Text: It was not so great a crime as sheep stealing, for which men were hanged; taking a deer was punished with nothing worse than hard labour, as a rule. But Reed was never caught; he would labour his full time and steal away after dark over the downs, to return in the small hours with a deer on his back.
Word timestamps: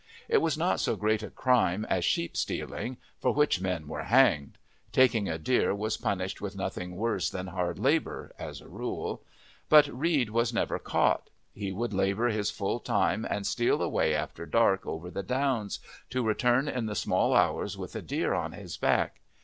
It 0.27 0.39
was 0.39 0.57
not 0.57 0.79
so 0.79 0.95
great 0.95 1.21
a 1.21 1.29
crime 1.29 1.85
as 1.87 2.03
sheep 2.03 2.35
stealing, 2.35 2.97
for 3.19 3.31
which 3.35 3.61
men 3.61 3.87
were 3.87 4.05
hanged; 4.05 4.57
taking 4.91 5.29
a 5.29 5.37
deer 5.37 5.75
was 5.75 5.95
punished 5.95 6.41
with 6.41 6.55
nothing 6.55 6.95
worse 6.95 7.29
than 7.29 7.45
hard 7.45 7.77
labour, 7.77 8.33
as 8.39 8.61
a 8.61 8.67
rule. 8.67 9.21
But 9.69 9.85
Reed 9.89 10.31
was 10.31 10.51
never 10.51 10.79
caught; 10.79 11.29
he 11.53 11.71
would 11.71 11.93
labour 11.93 12.29
his 12.29 12.49
full 12.49 12.79
time 12.79 13.27
and 13.29 13.45
steal 13.45 13.79
away 13.79 14.15
after 14.15 14.47
dark 14.47 14.87
over 14.87 15.11
the 15.11 15.21
downs, 15.21 15.77
to 16.09 16.23
return 16.25 16.67
in 16.67 16.87
the 16.87 16.95
small 16.95 17.35
hours 17.35 17.77
with 17.77 17.95
a 17.95 18.01
deer 18.01 18.33
on 18.33 18.53
his 18.53 18.77
back. 18.77 19.21